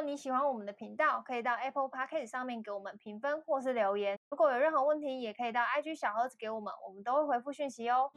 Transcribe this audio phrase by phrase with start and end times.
[0.00, 4.18] 果你喜欢我们的频道，可以到 Apple Podcast 上面给我们评分或是留言。
[4.30, 8.10] 如果有任何问题，也可以到 IG 小盒子给我们，我们都会回复讯息哦。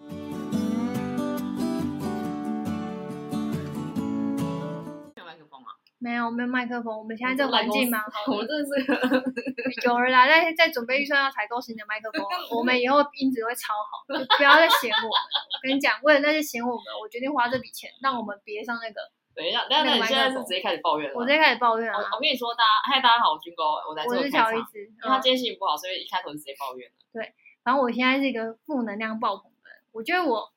[5.17, 5.71] 有麦克风吗？
[5.99, 6.97] 没有，没有麦克风。
[6.97, 7.99] 我们现在这个环境吗？
[8.27, 12.25] 我们真的是 有人来在在准备预算要采购新的麦克风。
[12.57, 15.11] 我们以后音质会超好，就不要再嫌我们。
[15.11, 19.01] 我跟你讲，为了那些嫌我们，我决定花这笔钱，让我们别上那个。
[19.35, 21.15] 等一下，等一下，那你现在是直接开始抱怨了？
[21.17, 21.97] 我直接开始抱怨了！
[21.97, 24.05] 我跟你说，大家，嗨，大家好，我军哥，我在。
[24.05, 26.95] 我是乔伊斯，因为他今天心情不好，所以一开头就直接抱怨了。
[27.11, 27.33] 对，
[27.63, 29.79] 反正我现在是一个负能量爆棚的人。
[29.91, 30.53] 我觉得我，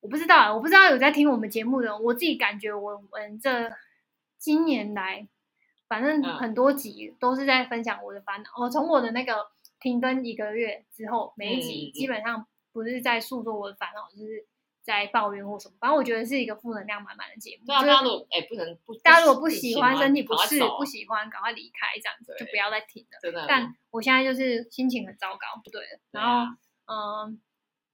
[0.00, 3.70] 我不知道啊，我不知道有在听我们节目的人，我自己感觉我们这
[4.38, 5.28] 今年来，
[5.86, 8.50] 反正很多集都是在分享我的烦恼。
[8.60, 9.46] 我从我的那个
[9.78, 14.48] 停更一个月之后，每一集基本上不是在诉说我的烦恼，就是。
[14.82, 17.66] 在抱怨或什么，反正我觉得是一个负能量满满的节目。
[17.66, 23.18] 对啊，大家如果哎不能不，大家如果不喜欢身体不适不喜欢，赶快离开这样子，就不要再听了。
[23.22, 23.46] 真的。
[23.48, 25.82] 但我现在就是心情很糟糕，不对。
[26.10, 26.54] 然后，
[26.86, 27.40] 嗯，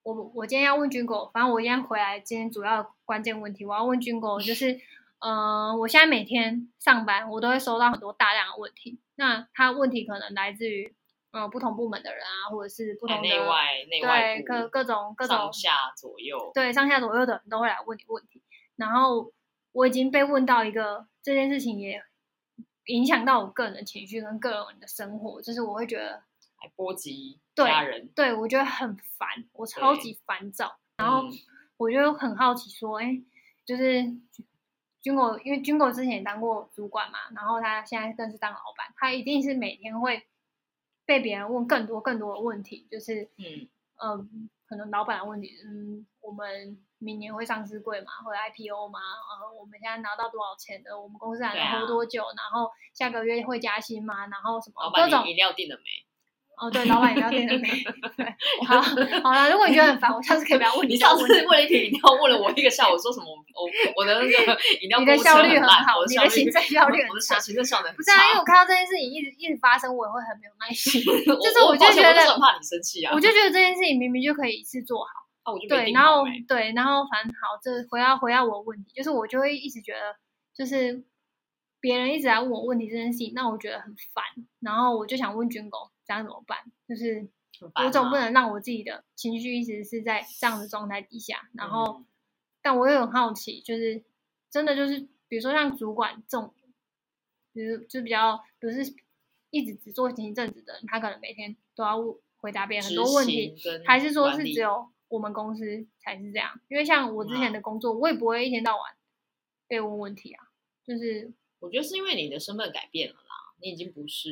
[0.03, 4.81] 我我今天要问军狗，反正我今天回来，今天主要关键问题，我要问军狗，就是，
[5.21, 10.95] 嗯，我现在每天上班，我都会收到很多大量的问题，那他问题可能来自于。
[11.31, 18.43] 嗯，不同部门的人啊，或者是不同的内外内外对各各种各种上下左右，对上下左右的人都会来问你问题。
[18.77, 19.31] 然后
[19.73, 22.03] 我已经被问到一个这件事情也
[22.87, 26.23] 影响到我个人的情绪跟个人的生活，就是我会觉得
[26.57, 30.79] 还波及家人，对，对我觉得很烦，我超级烦躁。
[30.97, 31.25] 然后
[31.77, 33.27] 我就很好奇说，哎、嗯，
[33.67, 34.03] 就是
[35.03, 40.27] 军狗，因为军狗之前也当过主管嘛，然后他现在更是当老板，他一定是每天会。
[41.09, 43.65] 被别人问更多更多的问题，就是嗯
[43.97, 44.29] 嗯、呃，
[44.69, 48.13] 可能老板的问题，嗯，我们明年会上市柜嘛？
[48.23, 49.01] 会 IPO 嘛？
[49.01, 51.01] 然后我们现在拿到多少钱的？
[51.01, 52.23] 我们公司还能 hold 多久？
[52.25, 54.27] 啊、然后下个月会加薪吗？
[54.27, 56.05] 然后什么各种饮料订了没？
[56.61, 57.69] 哦，对，老板饮料订了没？
[58.17, 58.27] 对，
[58.67, 58.81] 好，
[59.23, 60.95] 好了，如果你觉得很烦，我下次可以不要问你。
[60.95, 63.27] 你上次问了一瓶饮料，问了我一个下午，说什么？
[63.27, 63.65] 我
[63.97, 67.97] 我的那个饮料，你的效率很好，你的行政效率很差，行政效率很差。
[67.97, 71.03] 不是啊，因为我看到这件事情一直一直发生，我也会很没有耐心。
[71.39, 73.15] 就是我就觉得，怕你生气啊。
[73.15, 75.11] 我就觉得这件事情明明就可以一次做好。
[75.45, 80.17] 啊，我就对，然后对，然后反正好，这回到回到我的问题，就是我就会一直觉得，
[80.57, 81.05] 就是
[81.81, 84.25] 别人一直来问我问题这件事情，那我觉得很烦。
[84.61, 85.91] 然后我就想问军狗。
[86.09, 86.59] 这样怎么办？
[86.89, 87.29] 就是
[87.85, 91.51] 我总不能让我自己的情绪一直是在这样的状态底下。
[91.53, 92.03] 然后，
[92.63, 94.03] 但我又很好奇，就是
[94.49, 96.55] 真的就是，比如说像主管这种，
[97.53, 98.95] 比如就比较不是
[99.51, 101.99] 一直只做行政职的人，他可能每天都要
[102.39, 103.55] 回答别人很多问题，
[103.85, 106.59] 还是说是只有我们公司才是这样？
[106.69, 108.97] 因为像我之前的工作，我也不会一天到晚
[109.67, 110.47] 被问问题啊。
[110.87, 114.31] 就是我觉得是因为你的身份改变了啦，你已经不是。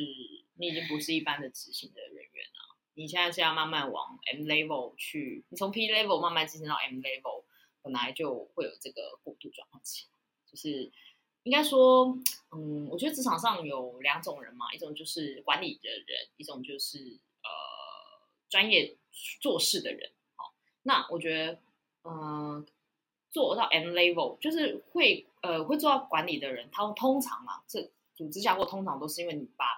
[0.57, 7.43] 你已经不是一般的执行的人员了，你现在是要慢慢往 M level 去，你从 P level 慢慢晋升到 M level，
[7.81, 10.07] 本来就会有这个过渡转换期。
[10.49, 10.91] 就是
[11.43, 12.17] 应该说，
[12.51, 16.97] 嗯，我觉得职场上有两种人嘛，一种就是管理的人，一种就是
[17.43, 18.97] 呃专业
[19.41, 20.09] 做事的人。
[20.35, 20.53] 好，
[20.83, 21.59] 那我觉得，
[22.03, 22.65] 嗯、
[23.29, 29.76] 做到 M level 就是会呃会做到管理的人，他通常嘛，这组织架构通常都是因为你把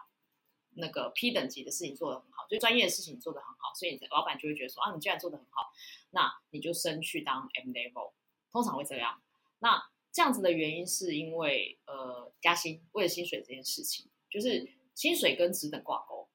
[0.80, 5.72] 那个 P 等级的事情做得很好，就专业的事情做得很好，所以老板就会觉得说啊，你既然做得很好，
[6.12, 8.14] 那你就升去当 M level，
[8.52, 9.22] 通常会这样。
[9.60, 16.28] 那这样子的原因是因为呃加薪，为了薪水这件事情，就是薪水跟职等挂钩。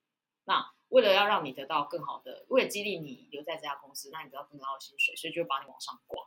[0.44, 6.24] 那为了要让你得到更好的，为了激励你留在这家公司，那你得到更高的薪水，所以就把你往上挂。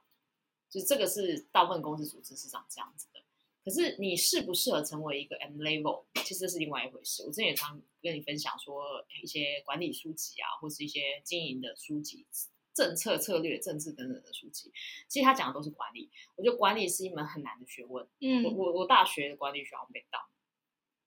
[0.69, 3.21] 就这个是大部分公司组织是长这样子的。
[3.67, 7.21] 可是你适不适合成为一个 M level，其实这是另外一回事。
[7.23, 12.25] 我之前也常跟你分享说，一些管理书籍啊，或是一些经营的书籍、
[12.73, 14.71] 政策策略、政治等等的书籍，
[15.09, 16.09] 其实他讲的都是管理。
[16.37, 18.07] 我觉得管理是一门很难的学问。
[18.21, 20.17] 嗯，我我我大学的管理学校没到，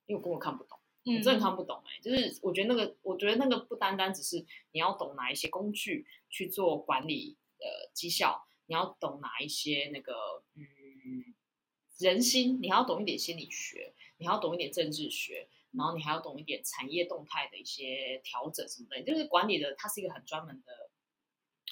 [0.04, 1.96] 因为我根本看不懂，我真的看不懂、欸。
[1.96, 10.66] 哎，就是我觉得那个，我觉得那个不单单只是你要懂哪一些工具去做管理的绩效，你要懂哪一些那个，嗯。
[12.00, 19.02] 人心，你还要懂一点心理学，你还要懂一点政治学，然后你还要懂一点产业动态的一些调整什么的。
[19.02, 20.90] 就是管理的，它是一个很专门的、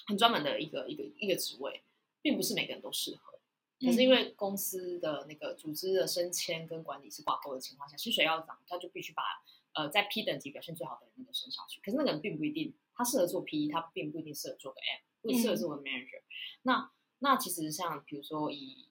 [0.05, 1.83] 很专门的一个一个一个职位，
[2.21, 3.39] 并不是每个人都适合。
[3.81, 9.23] 可是因为公司的那个组织的升迁跟管理是挂钩的情况下，薪水要涨，他就必须把
[9.73, 11.79] 呃在 P 等级表现最好的人那个升上去。
[11.79, 16.19] 可是那个人并不一定，他适合做 P，他并不一定适合做个 M，不适合做个 Manager。
[16.19, 16.27] 嗯、
[16.63, 18.88] 那那其实像比如说以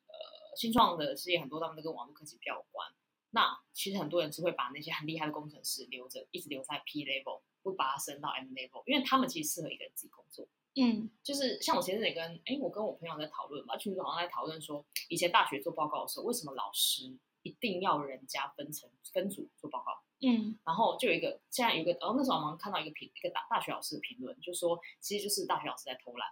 [0.59, 2.85] 新创的事业很多，他们都跟网络科技比较有关。
[3.31, 10.49] 那其实很多人是会把那些很厉害的工程师留着，一直留在 P level，不把他升到 M level，因为他们其实适合一个人自己工作。
[10.75, 19.93] 嗯，就是像我前阵子也跟哎，我跟我朋友在讨论嘛，群组好像在讨论说，以前大学做报告的时候，为什么老师一定要人家分成分组做报告？
[20.27, 26.29] 嗯，然后就有一个，现在有一个，然后那时候我们看到一个评，一个大大学老师的评论，就说其实就是大学老师在偷懒。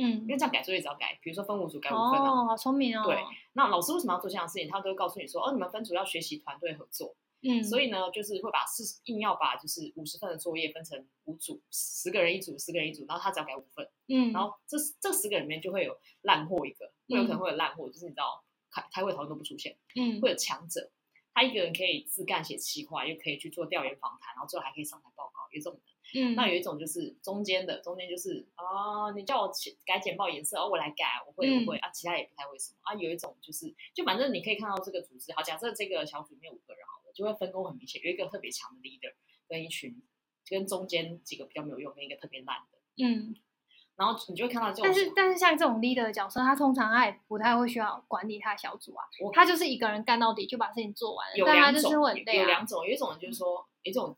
[0.00, 2.30] 嗯，因为这样改作业只要改，比如说分五组改五分啊。
[2.30, 3.02] 哦，好聪明哦。
[3.04, 3.18] 对，
[3.54, 4.68] 那老师为什么要做这样的事情？
[4.70, 7.16] 他都会告诉你说，哦，你们分组要学习团队合作。
[7.40, 13.88] 嗯，所以呢，就是会把四硬要把就是五十份的作业分成五组，十个人一组，十个人一组，然后他只要改五份。
[14.08, 19.76] 嗯，然后这这十个人里面就会有烂货一个，会有可能会有烂货，就是你知道开开会讨论都不出现。
[19.94, 20.90] 嗯，会有强者，
[21.32, 25.87] 他一个人可以自干写企划，又可以去做调研访谈，然后最后还可以上台报告，有这种人。
[26.14, 29.52] 嗯，那有一种就是中间的，中间就是啊，你叫我
[29.84, 32.94] 改简报颜色，哦，我来改，我会，我会、嗯、啊，其他也不太会什么啊。
[32.94, 39.12] 有一种就是，就反正你可以看到这个组织，好，假设这个小组里面五个人好了，就会分工很明显，有一个特别强的 leader，
[39.46, 40.02] 跟一群
[40.48, 43.36] 跟中间几个比较没有用，跟一个特别烂的，嗯，
[43.96, 44.84] 然后你就会看到这种。
[44.84, 51.36] 但是但是像这种 leader 的角色，他通常他也不太会需要管理他的小组啊，他就是一个人干到底就把事情做完了。
[51.36, 54.16] 有两种，啊、有两种，有一种就是说，有一种。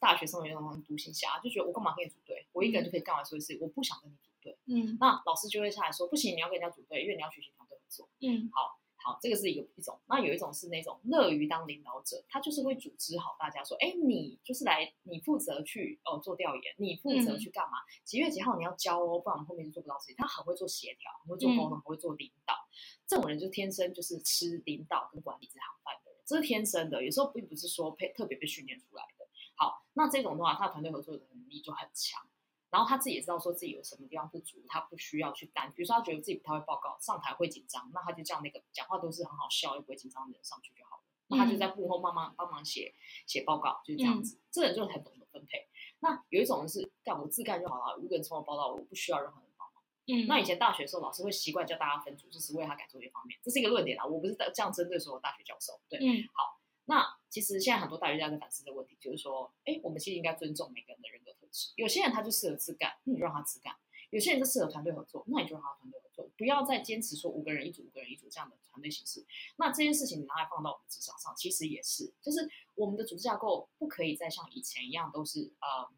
[0.00, 2.46] 大学生有那种独行侠，就觉得我干嘛跟你组队？
[2.52, 4.58] 我一个人就可以干完所有事，我不想跟你组队。
[4.66, 8.08] 嗯，那老师就会下来说，不行，你要跟人家组队，因为你要学习团队合作。
[8.20, 9.98] 嗯，好，好，这个是一个一种。
[10.06, 17.78] 那有一种是那种乐于当领导者，他就是会组织好大家，说，哎，你就是来，你负责去哦做调研，你负责去干嘛？
[17.78, 20.16] 嗯、几月几号你要交哦，不然我们后面就做不到事情。
[20.16, 22.54] 他很会做协调，很会做沟通，很会做领导。
[22.54, 22.74] 嗯、
[23.06, 27.04] 这种人就天生就是吃领导跟管理这行饭的人，这是天生的。
[27.04, 29.21] 有时候并不是说配特别被训练出来的。
[29.54, 32.26] 好，那这种的话，他的团队合作的能力就很强，
[32.70, 35.72] 然后他自己也知道说自己有什么地方不足，他不需要去担。
[35.74, 41.02] 比如说他觉得自己不太会报告，上台会紧张，那他就叫那个讲话都是很好笑又不会紧张的人上去就好了。
[41.28, 42.94] 那他就在幕后慢慢帮忙写
[43.26, 44.36] 写报告，就是这样子。
[44.36, 45.66] 嗯、这人就很懂得分配。
[46.00, 49.82] 那有一种人是干我自干就好了，如果人从我报道，我不需要任何人帮忙。
[50.08, 54.04] 嗯，那以前大学的时候，老师会习惯叫大家分组，就是为他改作业方面，这是一个论点啊。
[54.04, 55.80] 我不是这样针对所有大学教授。
[55.88, 56.60] 对，嗯，好。
[56.84, 61.70] 那其实现在很多大学家在反思这个问题，就是说，哎，我们其实应该尊重每个人的人格特质。
[61.76, 63.72] 有些人他就适合自干，那你就让他自干；
[64.10, 66.28] 有些人就适合团队合作，那你就让他团队合作。
[66.36, 69.24] 不要再坚持说五个人一组、五个人一组这样的团队形式。
[69.56, 75.90] 那这件事情你拿来放到我们职场上，其实也是，就是我们的组织架构不可以再像以前一样，都是呃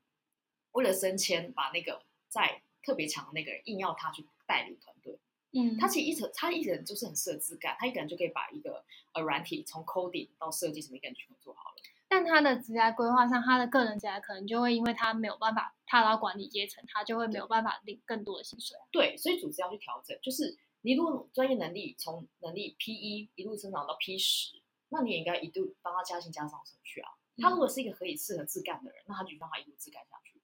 [0.70, 5.18] 为了升迁，把那个在特别强的那个人硬要他去带领团队。
[5.56, 11.76] 嗯，他其实一层，他一个人就是很适合自干，他一个人就可以把一个呃软体从 coding 到设计什么一个人全部做好了。
[12.08, 18.76] 但他的职业规划上，他的个人职业可能就会因为他没有办法踏到管理阶层，他就会没有办法领更多的薪水。
[18.90, 27.10] 对，所以组织要去调整，就是你如果专业能力从能力 P 一一路增长到 P 十，那你也应该一度帮他加薪加上上去啊。
[27.38, 30.40] 他如果是一个可以适合自干的人，那他就让他一路自干下去，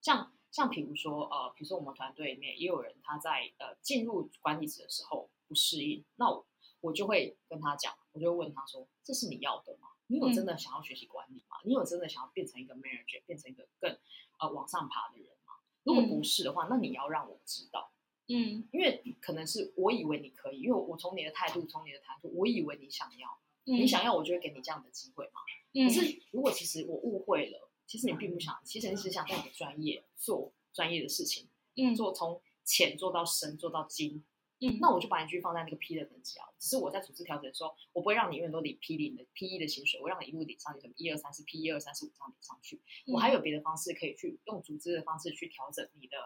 [0.00, 0.32] 像。
[0.54, 6.46] 像比如说，呃，比如说我们团队里面也有人他在呃进入管理职的时候不适应，那我
[6.80, 9.88] 我就会跟他讲，我就会问他说：“这是你要的吗？
[10.06, 11.56] 你有真的想要学习管理吗？
[11.64, 13.98] 你有真的想要变成一个 manager，变成一个更
[14.38, 15.54] 呃往上爬的人吗？
[15.82, 17.90] 如果不是的话，那你要让我知道，
[18.28, 25.40] 嗯，因为可能是我以为你可以，因为我从你的态度，从你的谈吐，我以为你想要，你想要，我就会给你这样的机会嘛。
[25.84, 34.24] 可是如果其实我误会了。”其实你并不想，其实你只想在你的专业做专业的事情，嗯，做从浅做到深，做到精，
[34.60, 36.48] 嗯，那我就把你去放在那个 P 的等级啊。
[36.58, 42.80] 只是我在组织调整的时候，我不会让你永远都领 P 零的 P 一的薪水，我让你一路领上去，什么一二三四 P 一二三四五这样领上去。
[43.06, 46.16] 我还有别的方式可以去用组织的方式去调整你的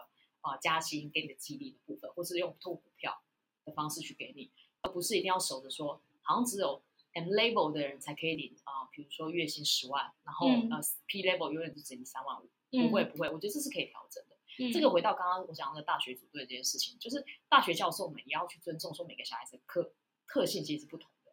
[0.41, 3.21] 啊、呃、加薪给你的激励的部分，或是用透股票
[3.65, 4.49] 的方式去给你，
[4.81, 6.81] 而不是一定要守着说好像只有。
[7.19, 14.35] M level 的人才可以领啊、呃，比如说月薪十万，然后、嗯、呃 P level 永远就只领三万五，不会不会，我觉得这是可以调整的。
[14.59, 19.93] 嗯、这个回到刚刚我讲的大学组队这件事情，就是大学教授们也要去尊重说每个小孩子的特
[20.27, 21.31] 特性其实是不同的。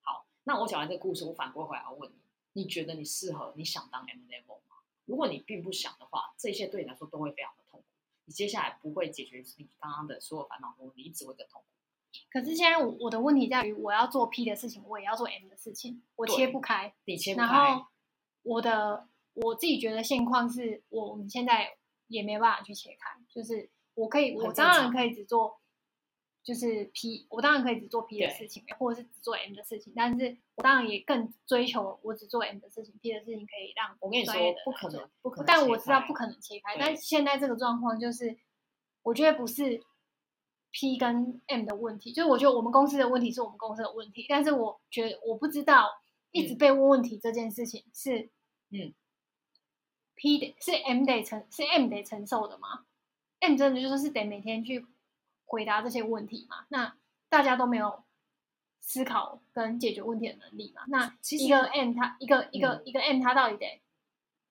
[0.00, 4.76] 好，那我讲完这个故事，我反过回来要问你，你觉得你适合你想当 M level 吗？
[5.04, 7.86] 如果你并不想的话，这些对你来说都会非常的痛苦，
[8.24, 11.66] 你接下来不会解决你刚刚的所有烦恼中，你只会更痛苦。
[12.30, 16.92] 可是现在我我的问题在于，我要做 P 的事情，我也要做 M 的事情，我切不开。
[17.04, 17.46] 你切不开。
[17.46, 17.86] 然后
[18.42, 21.76] 我的我自己觉得现况是我们现在
[22.08, 25.60] 也没办法去切开，就是我可以，我当然可以只做，
[26.42, 35.46] 就是 P，我当然可以只做 P 的事情，或者是只做 M 的事情，但是我当然也更追求我只做 M 的事情，P 的事情可以让我跟你说不可能，不可能。
[35.46, 38.36] 但我知道不可能切开，对但现在这个状况就是，
[39.02, 39.82] 我觉得不是。
[40.72, 45.88] P 跟 M 的问题，就是我觉得我们公司的问题是我们公司的问题，但是我觉得我不知道
[46.32, 48.30] 一直被问问题这件事情是，
[48.70, 48.92] 嗯
[50.14, 52.84] ，P 得是 M 得承是 M 得承受的吗
[53.40, 54.86] ？M 真的就是得每天去
[55.44, 56.64] 回答这些问题嘛？
[56.70, 56.96] 那
[57.28, 58.02] 大家都没有
[58.80, 60.82] 思考跟解决问题的能力嘛？
[60.88, 63.82] 那其实一个 M 他一个一个、嗯、一个 M 他到底得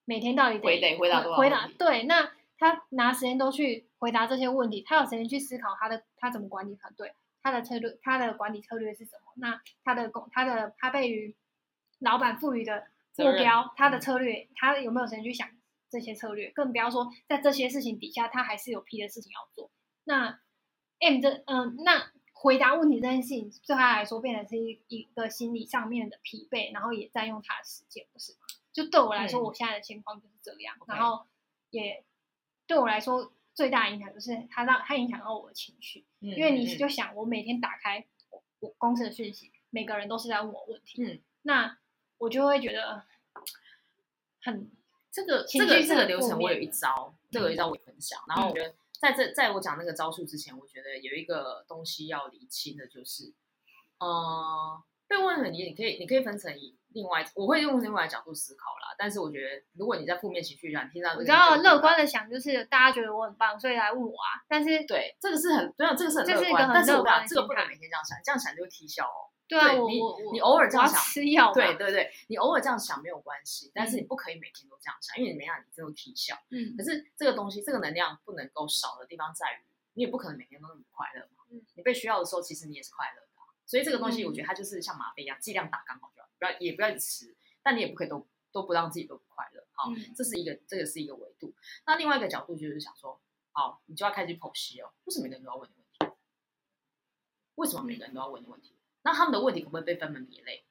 [0.05, 2.31] 每天到底得回，回答多少回答对那。
[2.63, 9.31] 他拿时间都去回答这些问题，他有时间去思考他的他怎么管理团队，他的策略，他的管理策略是什么？
[9.36, 11.36] 那他的工，他的他被于
[12.00, 15.48] 老板赋予的目标，他的策略，他有没有时间去想
[15.91, 16.50] 这些策略？
[16.50, 19.70] 更不要说在这些事情底下，他还是有 P 的事情要做。
[20.03, 20.39] 那
[21.00, 28.39] M 这嗯、呃，那回答问题这件事情对他来说，变成是一一个心理上面的疲惫，然后也占用他的时间，不是吗？
[28.74, 31.27] 就对我来说，我现在的情况就是这样，然后
[31.70, 32.03] 也。
[32.67, 41.77] 对我来说，最大的影响就是它让它影响到我的情绪，嗯、因为你就想，我每天打开我，我公司的讯息，每个人都是在问我问题，嗯，那
[42.17, 43.03] 我就会觉得
[44.41, 44.71] 很
[45.11, 48.19] 这个这个这个流程，我有一招，这个有一招我分享。
[48.27, 53.31] 然后我觉得在这在我讲那个招数之前，我觉得有一个东西要理清的，就是，
[53.99, 56.75] 呃，被问了你，你可以你可以分成一。
[56.93, 58.80] 另外，我会用另外的角度思考啦。
[59.01, 64.46] 但是我觉得，如果你在负面情绪上听到，我知道乐观的想就是大家觉得我很棒，所以来问我啊。
[64.48, 66.38] 但是对，这个是很对啊，这个是很乐观。
[66.38, 69.34] 这是一个很乐观的，但是我讲这个不能每天这样想，这样想就会啼笑哦。
[69.48, 71.51] 对啊，你我你偶尔这样想，吃药。
[71.51, 76.38] 对对对，你偶尔这样想没有关系，但是你不可以每天都这样想，因为你没让你真的啼笑。
[76.51, 76.77] 嗯。
[76.77, 79.65] 可是这个东西，这个能量不能够少的地方在于，
[79.96, 81.41] 你也不可能每天都那么快乐嘛。
[81.50, 81.60] 嗯。
[81.74, 83.27] 你被需要的时候，其实你也是快乐的。
[83.65, 87.34] 所以这个东西，我觉得它就是像吗啡一样，剂量打刚好就好，不要也不要一直吃。
[87.63, 91.53] 但你也不可以都都不让自己都不快乐，好，嗯、这是一个这个是一个维度。
[91.86, 93.20] 那另外一个角度就是想说，
[93.51, 96.17] 好，你就要开始剖析哦，为什么每个人都要问的问题？
[97.55, 98.75] 为什么每个人都要问的问题？
[99.03, 100.63] 那他们的问题可不可以被分门别类？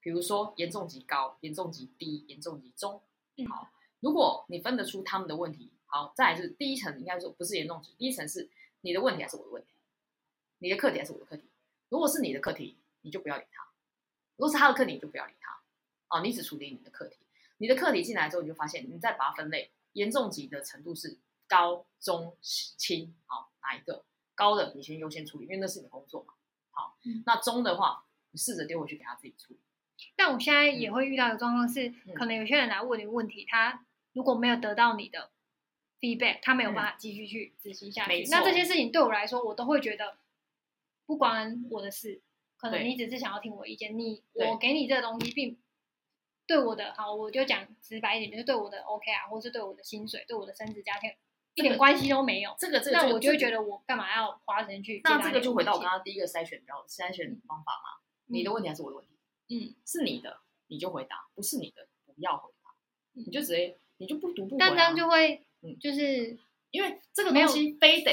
[0.00, 3.02] 比如说严重级高、严重级低、严重级中。
[3.48, 3.70] 好，
[4.00, 9.74] 如果你分得出他们的问题，好，再来就是第一层应该说不是严重级，第一层是你的问题还是我的问题？
[10.58, 11.50] 你的课题还是我的课题？
[11.88, 13.62] 如果是你的课题，你就不要理他；
[14.36, 15.59] 如果是他的课题，你就不要理他。
[16.10, 17.20] 哦，你只处理你的课题，
[17.58, 26.34] 你的课题进来之后，你就发现，你再把它分类，严重级的程度是高、中、轻，好，哪一个高的你先优先处理，因为那是你的工作嘛。
[26.72, 29.60] 好，嗯、那中的话，你试着丢回去给他自己处理。
[30.16, 35.30] 但我现在也会遇到一个状况是，嗯、可能有些人来问你问题，他如果没有得到你的
[36.00, 38.24] feedback，他没有办法继续去执行下去。
[38.24, 40.18] 嗯、那这些事情对我来说，我都会觉得
[41.06, 42.20] 不关我的事，
[42.56, 45.56] 可能你只是想要听我意见，你我给你这个东西并。
[46.50, 51.08] 对我的好，我就讲直白一点，就是对我的 OK 啊，或是对我的薪水、对我的升职加薪
[51.54, 52.52] 一点关系都没有。
[52.58, 55.00] 这个这个，那我就会觉得我干嘛要花时间去？
[55.04, 58.02] 那这个就回到我刚刚第一个筛选标筛选方法嘛。
[58.26, 59.12] 你的问题还是我的问题？
[59.54, 62.70] 嗯，是你的你就回答，不是你的不要回答，
[63.12, 64.56] 你就直接你就不读不回。
[64.58, 66.36] 但这样就会，嗯，就是
[66.72, 68.10] 因为这个东西非得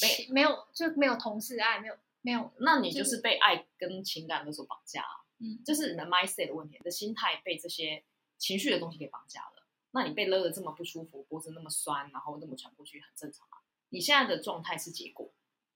[0.00, 5.04] 没没有就没有同事爱，没有没有，那你就是被爱跟情感的所绑架。
[5.42, 8.04] 嗯，就是你的 mindset 的问题，你的心态被这些
[8.38, 9.66] 情绪的东西给绑架了。
[9.90, 13.58] 那你被勒得这么不舒服，脖子那么酸，然后那么喘不过去，很正常啊。
[13.88, 15.30] 你现在的状态是结果，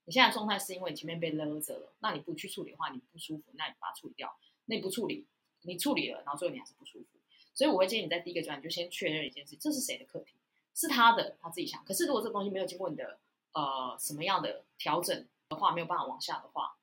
[0.05, 1.93] 你现在状态是因为你前面被勒着了。
[1.99, 4.35] 那你不去处理的话，你不舒服，那你把它处理掉。
[4.65, 5.27] 那你不处理，
[5.63, 7.19] 你处理了，然后最后你还是不舒服。
[7.53, 10.33] 所以我会建议你在第一个阶段就先确认一件事：这是谁的课题？
[10.73, 11.83] 是他的，他自己想。
[11.83, 13.19] 可是如果这东西没有经过你的
[13.53, 16.76] 呃什么样的调整的话，没有办法往下的话，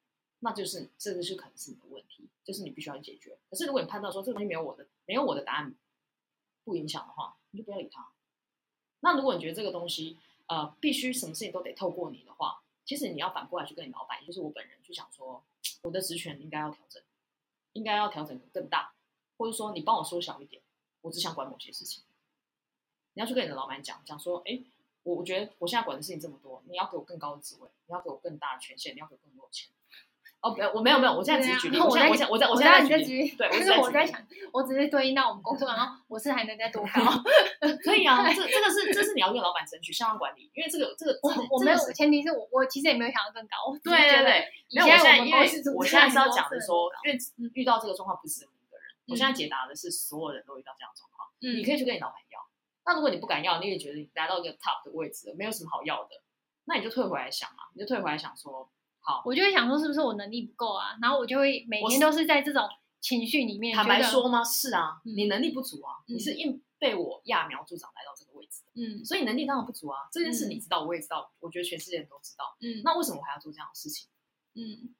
[0.45, 2.29] 那就是这个是可能是你的问题。
[2.45, 3.39] 就是你必须要解决。
[3.49, 5.75] 可是如果你判断说这个东西没有我的没有我的答案
[6.63, 8.13] 不影响的话，你就不要理他。
[9.01, 15.43] 那如果你觉得这个东西呃必须什么事情都得透过你的话，其实你要反过来去跟你老板，也就是我本人去想说，
[15.85, 17.03] 我的职权应该要调整，
[17.73, 18.93] 应该要调整更大，
[19.39, 20.61] 或者说你帮我缩小一点，
[21.01, 22.05] 我只想管某些事情。
[23.15, 24.63] 你要去跟你的老板讲讲说，哎，
[25.05, 29.71] 我我觉得我现在管的事情这么多，你要给我更高的职位，你要给我更大的权限，你要给我更多的钱。
[30.45, 31.81] 哦，没有，我没有没有，我现在只是举例。
[31.81, 33.31] 我在我在我在我在举例。
[33.31, 33.49] 对，
[33.81, 34.21] 我 在想，
[34.53, 37.01] 我只是对应到我们工作，然后我是还能再多高？
[37.83, 43.73] 可以啊，这这个是这是你要跟老板争取向上管理，因为这个这个我我没有前提是我我其实也没有想到更高。
[43.83, 44.45] 对对对，
[44.77, 47.19] 没有，我现在因为我现在是要讲的说，因为
[47.55, 51.27] 遇到这个状况不是你一个人，我现在解答的是所有人都遇到这样的状况。
[51.41, 52.39] 嗯，你可以去跟你老板要。
[52.85, 56.21] 那如果你不敢要，你也觉得你来到一个 top 的位置，没有什么好要的，
[56.67, 58.69] 那你就退回来想嘛，你就退回来想说。
[59.07, 60.97] 好，我就会想说，是不是我能力不够啊？
[61.01, 62.67] 然后我就会每天都是在这种
[63.01, 63.77] 情绪里面。
[63.77, 64.43] 坦白说吗？
[64.43, 68.73] 是啊，你能力不足啊，你是硬被我揠苗助长来到这个位置的。
[68.75, 70.09] 嗯，所以能力当然不足啊。
[70.11, 72.57] 这件事你知道，我也知道，我觉得全世界人都知道。
[72.61, 74.09] 嗯，那为什么我还要做这样的事情？
[74.55, 74.95] 嗯，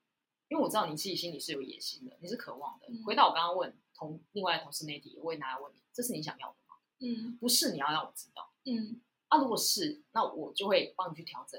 [0.49, 2.87] 因为我知道你自己心里是有野心的，你是渴望的。
[3.07, 6.77] 回到我刚刚问同另外的同事那题，我也拿来问你，这是你想要的吗？
[7.01, 8.53] 嗯，不是，你要让我知道。
[8.67, 11.59] 嗯，啊，如果是，那我就会帮你去调整。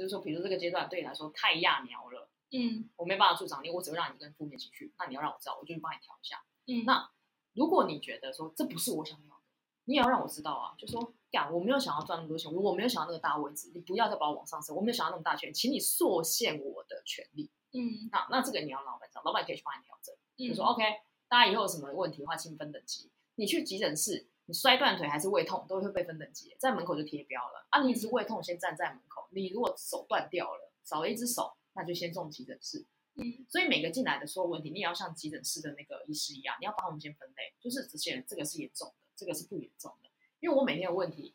[0.00, 4.94] 就是说，比如这个阶段对你来说太揠苗了，嗯，我没办法助长你，我只会让你跟负面情绪。
[4.98, 6.42] 那你要让我知道，我就去帮你调一下。
[6.66, 7.10] 嗯，那
[7.52, 9.42] 如果你觉得说这不是我想要的，
[9.84, 17.50] 你也要让我知道啊，就说呀，我没有想要赚那么多钱，我没有想要那个大位置，你不要再把我往上升，我没有想要那么大权，请你缩限我的权利。
[17.74, 20.82] 嗯，那那这个你要老板知道，老板可以去帮你调整，嗯、就说 OK，
[21.28, 23.12] 大家以后有什么问题的话，请分等级。
[23.36, 27.84] 你去急诊室，你摔断腿还是胃痛，都会被分等级，在门口就贴标了啊。
[27.84, 29.28] 你只是胃痛，先站在门口。
[29.30, 30.66] 你如果手断掉了。
[30.82, 32.84] 少了一只手，那就先送急诊室。
[33.14, 40.08] 嗯，所以每个进来的所有问题，你也要像急诊室的那个医师一样，你要帮我们先分类，就是这些人这个是严重的，这个是不严重的。
[40.40, 41.32] 因为我每天有问题，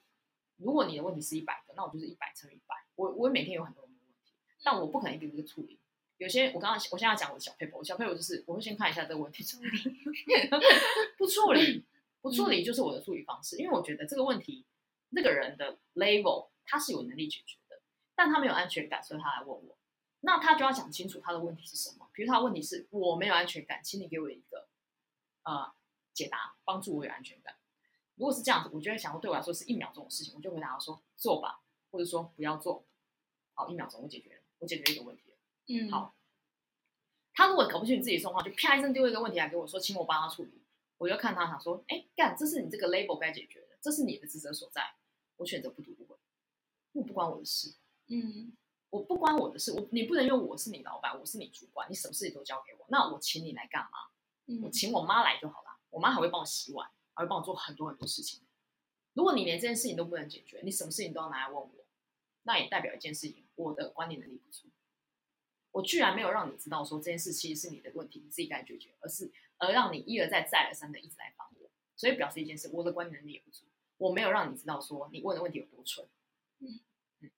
[0.58, 2.76] 如果你的问题是一百个，那我就是一百乘以一百。
[2.96, 3.96] 我我每天有很多的问
[4.26, 5.80] 题，但我不可能一个一个处理。
[6.18, 9.70] 有些我刚刚我现在讲我的小 paper，我小 paper 就是我会先看一下这个问题处理，
[11.18, 11.86] 不处理
[12.26, 14.66] 不处理就是我的处理方式，因为我觉得这个问题
[15.10, 17.80] 那个人的 level 他是有能力解决的。
[18.16, 19.78] 但他没有安全感，所以他来问我。
[20.22, 22.10] 那他就要讲清楚他的问题是什么。
[22.14, 24.68] 比如他的问题是我没有安全感，请你给我一个
[25.44, 25.72] 呃
[26.16, 27.56] 解答，帮助我有安全感。
[28.16, 32.84] 如果是这样子，我觉得想说对我来说是一秒钟的事情，我就回答他说做吧，或者说不要做。
[33.54, 35.38] 好，一秒钟我解决了，我解决一个问题了。
[35.68, 36.16] 嗯，好。
[37.34, 40.65] 他如果搞不清楚自己状况，就啪一声丢一个问题来给我说，请我帮他处理。
[40.98, 44.96] 我就看他想说，哎，干，这是你这个 label 该解决的，这是你的职责所在。
[45.38, 46.16] 我选择不读不回，
[46.94, 47.76] 因为不关我的事。
[48.08, 48.56] 嗯，
[48.90, 53.98] 我不关我的事，我你不能用我是你老板，我是你主管，你什么事情都交给我，那我请你来干嘛？
[54.46, 58.42] 嗯，我请我妈来就好了，我妈还会帮我洗碗，还会帮我做很多很多事情。
[59.14, 61.86] 如果你连这件事情都不能解决，你什么事情都要拿来问我，
[62.44, 64.70] 那也代表一件事情，我的管理能力不足。
[65.72, 73.66] 我居然没有让你知道说这件事其实是你的问题，你自己该解决，而是而让你一而再再而三的一直来帮我，所以表示一件事，我的管理能力也不足。
[73.98, 76.06] 我没有让你知道说你问的问题有多蠢。
[76.60, 76.80] 嗯
[77.22, 77.32] 嗯。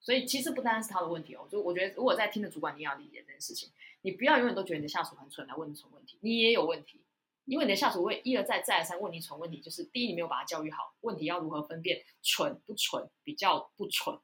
[0.00, 3.70] 所以其实不单单是他的问题哦，就我觉得如果在听的主管，你也要理解这件事情。
[4.02, 7.04] 你不要永远都觉得你的下属很蠢来问你蠢问题，你也有问题，
[7.44, 14.18] 因为你的下属会一而再再而三问你蠢问题，就是第一你没有把他教育好，问题要如何分辨蠢不蠢，比较不蠢，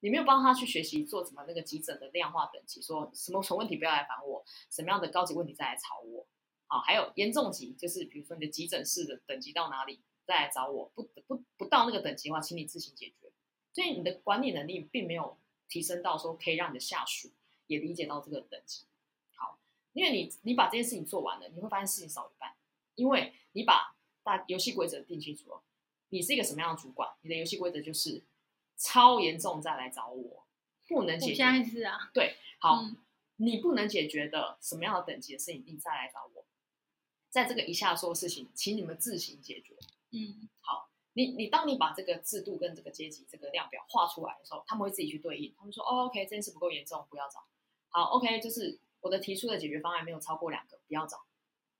[0.00, 6.26] 你没有帮他去学习做什么那个急诊的量化等级，说什么蠢问题不要来烦我，什么样的高级问题再来吵我，
[6.68, 13.32] 好，还有严重级，就是比如说你的急诊室的等级到哪里再来找我，不不不到那个等级的话，请你自行解决。
[13.72, 17.30] 所以你的管理能力并没有提升到说可以让你的下属
[17.66, 18.84] 也理解到这个等级。
[19.34, 19.58] 好，
[19.92, 22.54] 因为你你把这件事情做完了，你会发现事情少一半，
[22.96, 25.62] 因为你把大游戏规则定清楚了。
[26.10, 27.08] 你是一个什么样的主管？
[27.22, 28.22] 你的游戏规则就是
[28.76, 30.46] 超严重再来找我，
[30.86, 31.34] 不能解决。
[31.34, 32.96] 现在是啊，对，好，嗯，
[33.36, 36.44] 你不能解决的什么样的等级的事情，你再来找我。
[37.30, 39.74] 在这个以下说的事情，请你们自行解决。
[40.10, 40.88] 嗯，好。
[41.14, 45.52] 你你当你把这个制度跟这个阶级这个量表画出来的时候，他们会自己去对应。
[45.58, 47.44] 他们说：“哦，OK，这件事不够严重，不要找。”
[47.90, 51.24] 好，OK，就是我的提出的解决方案没有超过两个，不要找。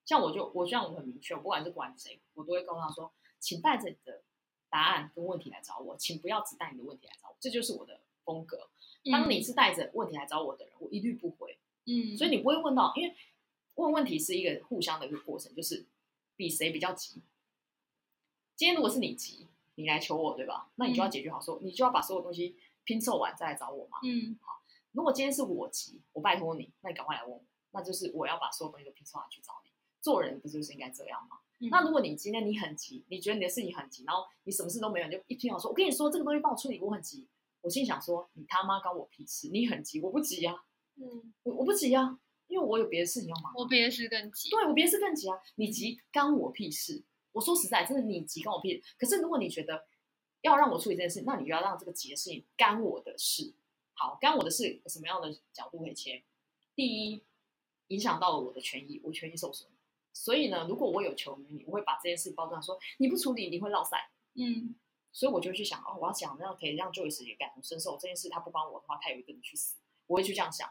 [0.05, 4.25] 像我就我这样我很明确，我不管是管谁，我都会告诉他说：“请带着你的
[4.69, 8.69] 答案跟问题来找我，请不要只带你的问题来找我。”这就是我的风格。
[9.13, 11.57] 当你是带着问题来找我的人，我一律不回。
[11.85, 13.15] 嗯，所以你不会问到，因为
[13.79, 15.87] 问问题是一个互相的一个过程，就是
[16.37, 17.23] 比谁比较急。
[18.57, 20.71] 今天如果是你急，你来求我，对吧？
[20.75, 23.99] 那你就要解决好说，说、嗯、你就要把所有东西拼凑完再来找我嘛。
[24.03, 24.61] 嗯，好。
[24.93, 29.71] 如果今天是我急，我拜托你，那你赶快来问我，那就是我要把所有东西都拼凑完去找你。
[30.01, 31.39] 做人不就是应该这样吗？
[31.61, 37.29] 嗯、那如果你今天你很急，你觉得你的事情很急，然后你什么事都没有，你就一听我说，我跟你说这个东西帮我处理，我很急。
[37.61, 39.49] 我心想说，你他妈关我屁事！
[39.51, 40.63] 你很急，我不急呀。
[40.95, 43.53] 嗯，我我不急呀，因为我有别的事情要忙。
[43.55, 44.51] 我别的事更急。
[44.51, 45.39] 对，我别的事更急啊！
[45.55, 47.05] 你急干我屁事。
[47.33, 48.83] 我说实在，真的你急干我屁。
[48.99, 49.87] 可是如果你觉得
[50.41, 53.55] 要让我处理这件事，那你就要让这个急的事情干我的事。
[53.93, 56.23] 好，干我的事什么样的角度可以切？
[56.75, 57.23] 第一，
[57.89, 59.69] 影响到了我的权益，我权益受损。
[60.13, 64.11] 所以呢，如果我有求于你，我会把这件事包装说你不处理你会落赛。
[64.35, 64.75] 嗯，
[65.13, 67.97] 所以我就去想哦，我要想那样可以让 Joyce 也感同身受。
[67.99, 69.77] 这件事他不帮我的话，他有一个人去死。
[70.07, 70.69] 我会去这样想。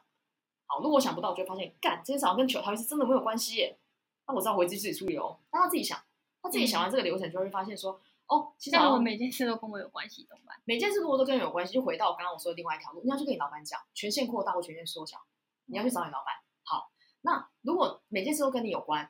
[0.68, 3.80] 好，如果我想不到，我就会发现干这件事好像跟求他是真的没有关系耶。
[4.28, 6.00] 那我知道我会自己处理哦，让他自己想。
[6.40, 10.56] 他自己想完这个流程，就会发现说，嗯、哦，其实我每件事都跟我有关系，怎么办？
[10.66, 15.18] 每件事如果都跟你有关系，就回到我刚刚我说的另外一条路，你要去跟你老板讲，权限扩大或权限缩小，
[15.66, 16.36] 你要去找你老板。
[16.64, 19.10] 好，那如果每件事都跟你有关，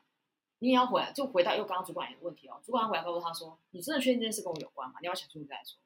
[0.60, 2.60] 你也要回来，就回到又刚刚主管有问题哦。
[2.64, 4.96] 主管要回来告诉他说，你真的确定这件事跟我有关吗？
[5.02, 5.78] 你要想清楚再说。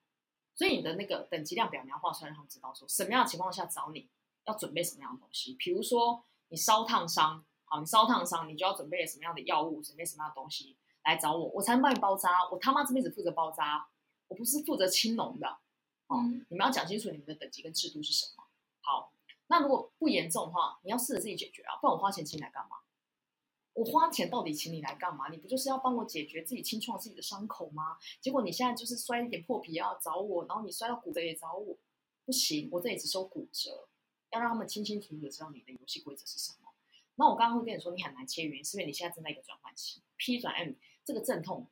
[0.56, 4.08] 所以你的那个等级量表你要画出来，让他们知道说什么样的情况下找你
[4.46, 5.56] 要准备什么样的东西。
[5.60, 12.50] 比如说你烧烫伤，好，你烧烫伤，你就要准备什么样的药物，准备什么样的东西来找我，我才能帮你包扎。
[12.50, 13.88] 我他妈这边只负责包扎，
[14.28, 15.48] 我不是负责青农的。
[16.08, 18.44] 哦，嗯、你们要讲清楚你们的等级跟制度是什么。
[18.82, 19.14] 好，
[19.48, 22.78] 那如果不严重的话，你要试着自己解决啊，不然我花钱请你来干嘛？
[23.74, 25.30] 我花钱到底请你来干嘛？
[25.30, 27.98] 你不就是要帮我解决自己清创自己的伤口吗？
[28.20, 31.78] 结果你现在就是摔一点破皮要找我，然后你摔到骨折也找我，
[32.26, 33.88] 不行，我这里只收骨折，
[34.32, 36.74] 要让他们清清楚楚的知道你的游戏规则是什么。
[37.16, 41.70] 那我刚刚会跟你说，你很难切原因，是因为你现在正在一个转换期，P 转 M 这个阵痛，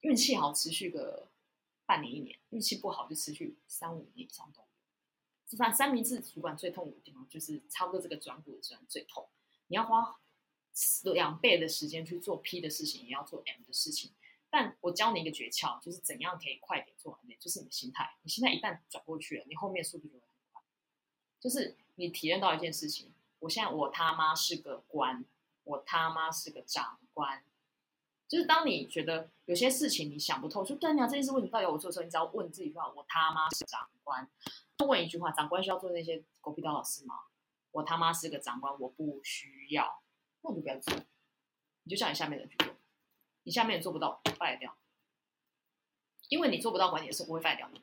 [0.00, 1.30] 运气好持续个
[1.86, 4.66] 半年一年，运气不好就持续三五年以上都有。
[5.46, 9.28] 就算三明治主管最痛苦的地方，就是差不多这个转股的时候最痛，
[9.66, 10.18] 你要花。
[11.12, 14.12] 两倍的时间去做 P 的事情，也要做 M 的事情。
[14.48, 17.36] 但我教你一个诀窍，就是怎样可以快点做完呢？
[17.40, 18.08] 就是你的心态。
[18.22, 20.29] 你心态一旦转过去了，你后面速度就会。
[21.40, 25.24] 就是你体验到一件事情，我现在我他妈是个官，
[25.64, 27.42] 我他妈是个长官。
[28.28, 34.30] 就是当你觉得有些事情你想不透，说对啊，这件事问题到底要我做的时候，你只要问自己一句话：我他妈是长官。
[34.76, 37.16] 多问一句话：长官需要做那些狗屁倒灶事吗？
[37.72, 40.02] 我他妈是个长官，我不需要。
[40.42, 40.94] 那你就不要做，
[41.82, 42.74] 你就叫你下面的人去做，
[43.42, 44.76] 你下面人做不到，fire 掉，
[46.28, 47.82] 因为你做不到管理的事，不会 fire 掉你。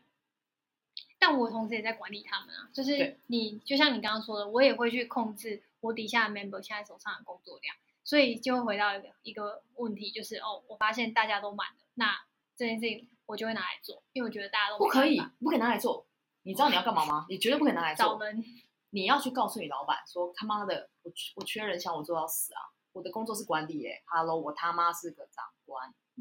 [1.19, 12.15] 但我同时也在管理他们啊，就是你就像你刚刚说的，我也会去控制我底下的 member 现在手上的工作量，所以就会回到一个一个问题，就是哦，我发现大家都满了，那
[12.55, 16.05] 这件事情我就会拿来做，因为我觉得大家都不可以，不可以拿来做。
[16.43, 17.25] 你知道你要干嘛吗？
[17.29, 18.05] 你绝对不可以拿来做。
[18.05, 18.43] 找人
[18.91, 22.61] 你要去告诉你老板说他妈的，我我缺人，想我做到死啊！
[22.93, 25.43] 我的工作是管理耶，Hello，我他妈是个长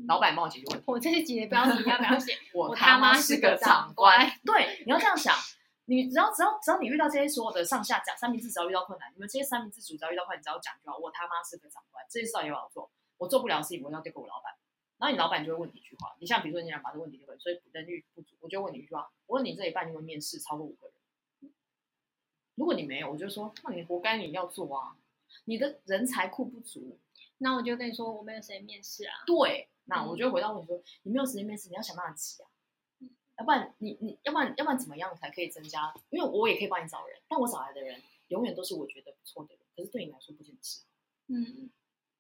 [0.06, 0.84] 老板帮我解决问题。
[0.86, 2.38] 我这些几个标题要不要写？
[2.52, 4.30] 我他妈是个长官。
[4.44, 5.34] 对，你要这样想，
[5.86, 10.98] 你只要只要只要你遇到这些所有的上下讲三明治，只要遇到困难，你们这些三明治组只要遇到困难，只要讲就好。
[10.98, 14.52] 我他妈是个长官，这些事要我做，我做不了的事情，我要丢给我老板。
[14.98, 21.52] 然后你老板就会问你一句话，你像比如说你想把这个问题丢给，所以人力不足，我就问你一句话，我问你这一半，你会面试超过五个人？
[22.54, 24.96] 如果你没有，我就说，那你活该你要做啊！
[25.44, 26.98] 你的人才库不足，
[27.38, 29.14] 那我就跟你说，我没有时间面试啊。
[29.26, 32.48] 对，那我就回到问你说，你没有时间面试，你要想办法挤啊，
[33.00, 35.92] 嗯、要不然你你要不然要不然怎么样才可以增加？
[36.10, 40.80] 因为我也可以帮你找人，但我找来的人永远都是我觉得不错的人，可是对你来说不见得是。
[41.28, 41.70] 嗯，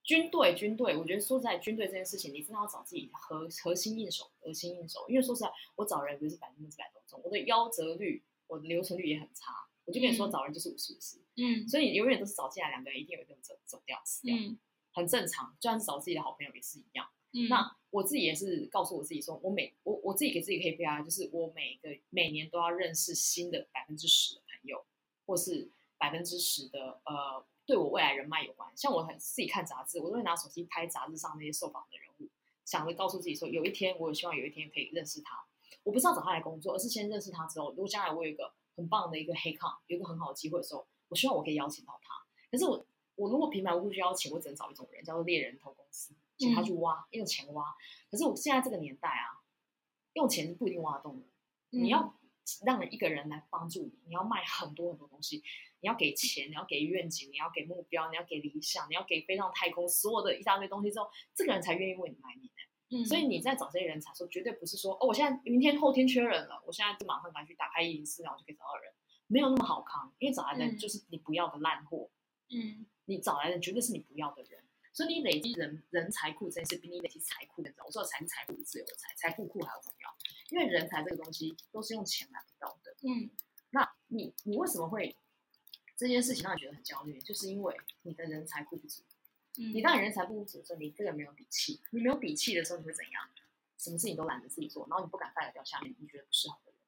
[0.02, 5.04] 军队军队，我觉得说实在军队这件事情，你真的要找自己核核心应手，核心应手。
[5.08, 9.52] 因为说实在，我找人不是百分之百都中，我的夭折率，我的留存率也很差。
[9.84, 14.58] 我就跟你说，找人就是五十五十，嗯，所以你永远都是找进来两个人，一定有一个人走走掉死掉，嗯，
[14.96, 15.54] 很正常。
[15.60, 17.06] 就算是找自己的好朋友也是一样。
[17.32, 24.84] 嗯，那我自己也是告诉我自己说，我每我我自己给自己 KPI，就是我每个每年都要认识新的百分之十的朋友，
[25.26, 28.68] 或是百分之十的呃，对我未来人脉有关。
[28.74, 32.30] 像我很自己看杂志，我都会拿手机拍杂志上那些受访的人物，
[32.64, 35.44] 想着告诉自己说，有一天我也希望有一天可以认识他。
[35.84, 38.52] 我不是要找他来工作，而是先认识他之后，如果将来我有一个。
[38.76, 42.12] 很棒的一个黑抗，有一个很好的机会的时候，我希望我可以邀请到他。
[42.50, 47.74] 可是我，我如果平白无故去邀请，我只能找一种人，叫做猎人头公司，请他去挖，嗯、用钱挖。
[48.10, 49.42] 可是我现在这个年代啊，
[50.12, 51.22] 用钱是不一定挖得动
[51.70, 52.18] 你要
[52.64, 55.42] 让一个人来帮助你，你要卖很多很多东西，
[55.80, 62.50] 你要给钱，你要给愿景，你要给目标，你要给理想，你要给飞上太空，所有的一大堆东西之后，这个人才愿意为你卖命。
[62.88, 68.92] 嗯，所以你在找这些人才说，绝对不是说哦，我现在明天后天缺人了，我现在就马上赶去打开一零四，然后就可以找到人，
[69.26, 72.08] 没有那么好康，因为找来的就是你不要的烂货，
[72.48, 77.86] 嗯，你找来的绝对是你不要的人，所以你累积人人才库这件事比你累积财库更重要。
[77.86, 80.16] 我说的财财库自由的财，财库库还要重要，
[80.50, 83.30] 因为人才这个东西都是用钱买不到的，嗯，
[83.70, 85.16] 那你你为什么会
[85.96, 87.20] 这件事情让你觉得很焦虑？
[87.20, 89.02] 就是因为你的人才库不足。
[89.58, 91.80] 嗯你当你人才不足的时候，你这个没有底气。
[91.88, 93.30] 你没有底气的时候，你会怎样？
[93.78, 96.80] 什么事情都懒得自己做，然后你不敢 fire 掉下面你觉得不适合的人，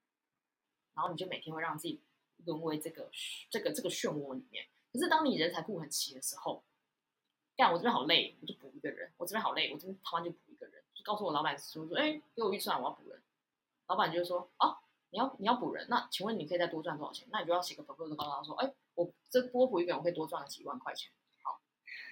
[0.94, 2.02] 然后你就每天会让自己
[2.44, 3.10] 沦为这个
[3.48, 4.66] 这个这个漩涡里面。
[4.92, 6.64] 可是当你人才库很齐的时候，
[7.56, 13.22] 干我这边好累，我就补一个人；我这边好累，我这边突然就补一个人，就告诉我老板说说，哎，给我预算，我要补人。
[13.88, 14.76] 老板就说，哦，
[15.10, 17.26] 你要你要补人，那请问你可以再多赚多少钱？
[17.30, 21.10] 那你就要写个 proposal 告诉他说，哎，我这多补一个人，我会多赚了几万块钱。
[21.42, 21.60] 好，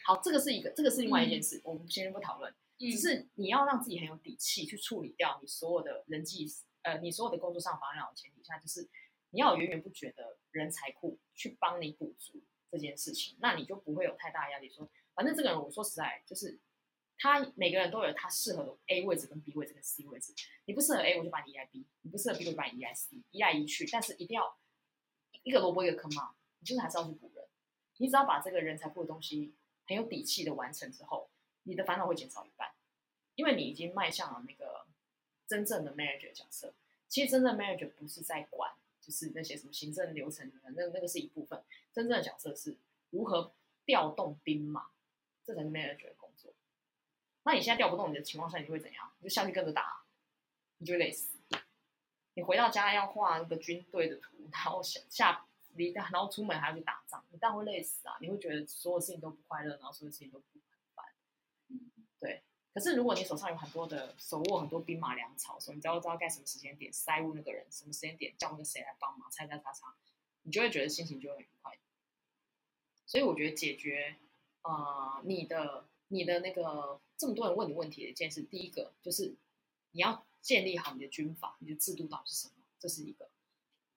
[0.07, 2.53] 好这个是一个，这个是另外一件事，嗯、我们先不讨论。
[2.79, 6.47] 嗯、只是你要让自己很有底气去处理掉你所有的人际，
[6.83, 8.89] 呃，你所有的工作上烦恼的前提下，就是
[9.31, 14.89] 你要有源源不绝的人才库去帮你补足这件事情，那你就不会有太大压力说。
[15.15, 16.59] 反正这个人，我说实在，就是
[17.19, 20.35] 他每个人都有他适合的 A 位置跟 B 位置跟 C 位置。
[20.67, 23.89] 你不适合 A，我就把你移来 B；你不适合 B，我就把你移来 C，移来移去。
[23.91, 24.59] 但是一定要
[25.43, 27.45] 一个萝卜一个坑嘛，你就是还是要去补人。
[27.97, 29.55] 你只要把这个人才库的东西
[29.87, 31.31] 很有底气的完成之后，
[31.63, 32.71] 你的烦恼会减少一半，
[33.37, 34.85] 因为你已经迈向了那个
[35.47, 36.75] 真正的 manager 角色。
[37.09, 41.63] 其实真正的 manager 不是在管，就是那些什么行政流程的，那那个是一部分。
[41.97, 42.77] 真正的角色是
[43.09, 43.55] 如何
[43.87, 44.91] 调动兵马，
[45.47, 46.53] 这才是 manager 的工作。
[47.43, 49.11] 那你现在调不动你的情况下，你会怎样？
[49.19, 50.05] 你就下去跟着打，
[50.77, 51.39] 你就会累死。
[52.35, 58.19] 你回到家要画那个军队的图，然后下下离，然后出门还要去打仗，你当然会累死啊！
[58.21, 61.07] 你会觉得所有事情都不快乐，然后所有事情都不很烦。
[62.21, 62.43] 对。
[62.75, 69.87] 可是如果你手上有很多的手握很多兵马粮草，说你知道知道该什么时间点塞入那个人，什么时间点叫那个谁来帮忙，猜猜猜猜，
[70.43, 71.79] 你就会觉得心情就会很愉快。
[73.07, 74.17] 所以我觉得解决
[74.63, 79.35] 呃你的你的那个这么多人问你问题的一件事，第一个就是
[79.93, 83.31] 你要建立好你的军法，你的制度到底是什么，这是一个。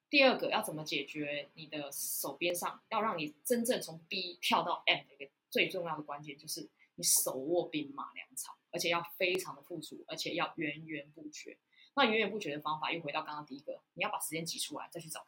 [0.09, 8.55] 第二个要怎么解决你的手边上要让你真正从 B 跳到 M 的一个最重要的关键，就是你手握兵马粮草。
[8.71, 11.57] 而且要非常的富足，而且要源源不绝。
[11.95, 15.25] 那源源不绝的方法，又回到刚刚第一个，你要把时间挤出来，再去找。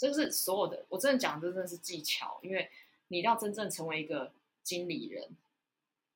[0.00, 2.70] 这是所有的，我真的讲的真的是技巧，因为
[3.08, 4.32] 你要真正成为一个
[4.62, 5.36] 经理人，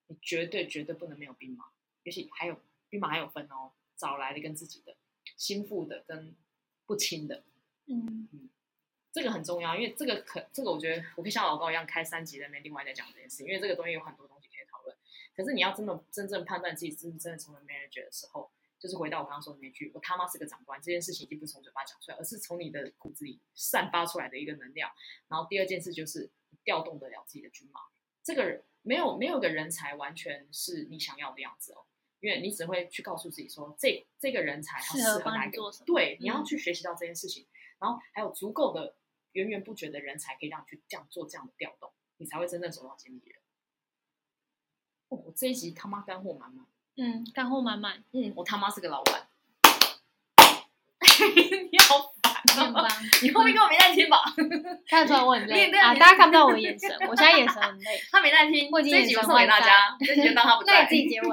[0.06, 1.66] 你绝对绝对不能没有兵马，
[2.04, 4.96] 尤其还有兵马还有分哦，找来的跟自己的，
[5.36, 6.34] 心腹的跟
[6.86, 7.44] 不亲的。
[7.86, 8.48] 嗯嗯，
[9.12, 14.44] 这个很重要，因为这个可这个我觉得我可以像老高一样开三集在那边另外再讲这件事，因为这个东西有很多东西。
[15.36, 24.90] 可是你要真的真正判断自己是不是真的成为 manager 的时候，就是回到我刚刚说的那句：“我他妈是个长官。”这件事情已经不是从嘴巴讲出来，而是从你的骨子里散发出来的一个能量。
[25.28, 26.30] 然后第二件事就是
[26.62, 27.80] 调动得了自己的军马。
[28.22, 31.84] 这个没有没有个人才完全是你想要的样子哦，
[32.20, 37.48] 因为你只会去告诉自己说：“这这个人才他适合哪个？”对，你要去学习到这件事情，嗯、
[37.80, 38.96] 然后还有足够的
[39.32, 43.38] 源源不绝的人才可以让你去这样做这样的调动，你才会真正走到经理人。
[45.08, 49.20] 哦我这一集他妈干货满满，嗯，干货满满，嗯，我他妈是个老板，
[51.72, 52.32] 你好烦
[52.74, 52.88] 啊！
[53.22, 54.22] 你后面跟我没耐心吧？
[54.88, 55.92] 看得出来我很累啊！
[55.94, 58.00] 大家看不到我的眼神，我现在眼神很累。
[58.12, 60.86] 他没在听，这一集我送给大家，这集当他不在。
[60.86, 61.28] 自己结尾，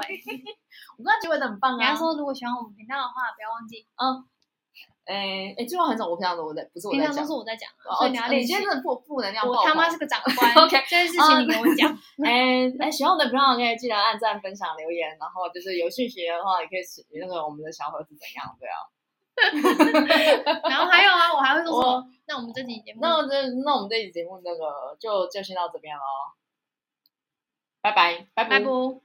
[0.98, 1.78] 我刚刚结尾的很棒啊！
[1.78, 4.24] 你要说如果喜欢我们频道的话，不要忘记，嗯。
[5.04, 7.68] 哎哎，这句话很少，我平常都在，不是我在讲，平常都是我在讲。
[7.84, 10.54] 哦，你你今天真的负负能量，我他妈是个长 官。
[10.54, 11.90] OK，这件事情你跟我讲。
[12.24, 18.56] 哎 哎，喜欢我的朋友可以记得按赞、分享、留言，然后就是有兴趣的话，也可以取那个我们的小盒子怎样？
[18.60, 18.78] 对啊。
[20.68, 22.06] 然后还有啊，我还会说什么？
[22.26, 26.02] 那我们这期节目，那我这那我们这期节目那个就就先到这边喽。
[27.80, 29.02] 拜拜拜拜不。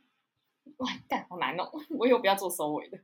[0.78, 3.00] 哇，干好难哦，我以后不要做收尾的。